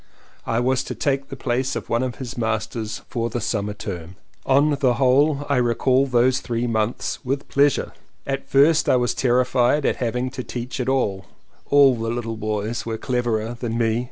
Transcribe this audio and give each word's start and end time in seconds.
I 0.47 0.59
was 0.59 0.83
to 0.85 0.95
take 0.95 1.27
the 1.29 1.35
place 1.35 1.75
of 1.75 1.87
one 1.87 2.01
of 2.01 2.15
his 2.15 2.35
masters 2.35 3.03
for 3.07 3.29
the 3.29 3.39
summer 3.39 3.75
term. 3.75 4.15
On 4.47 4.71
the 4.79 4.95
whole 4.95 5.45
I 5.47 5.57
recall 5.57 6.07
those 6.07 6.39
three 6.39 6.65
months 6.65 7.23
with 7.23 7.47
pleasure. 7.49 7.93
At 8.25 8.49
first 8.49 8.89
I 8.89 8.95
was 8.95 9.13
terrified 9.13 9.85
at 9.85 9.97
having 9.97 10.31
to 10.31 10.43
teach 10.43 10.79
at 10.79 10.89
all: 10.89 11.27
all 11.67 11.93
the 11.93 12.09
little 12.09 12.35
boys 12.37 12.83
were 12.83 12.97
cleverer 12.97 13.53
than 13.59 13.77
me. 13.77 13.99